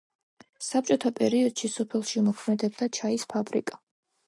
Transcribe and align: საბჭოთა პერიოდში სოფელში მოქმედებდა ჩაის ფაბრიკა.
საბჭოთა 0.67 1.11
პერიოდში 1.19 1.71
სოფელში 1.75 2.25
მოქმედებდა 2.31 2.91
ჩაის 3.01 3.29
ფაბრიკა. 3.37 3.83